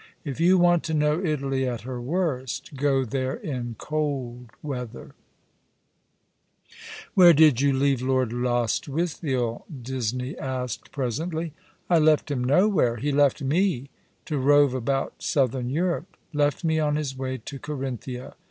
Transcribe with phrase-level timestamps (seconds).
[0.25, 5.13] If you want to know Italy at her worst go there in cold weather."
[6.55, 11.53] ''Far, too far off!' 155" Where did you leave Lord Lostwitliiel?" Disney asked presently."
[11.91, 12.95] I left him nowhere.
[12.95, 13.91] He left me
[14.25, 18.33] to rove about Southern Europe— left me on his way to Carinthia.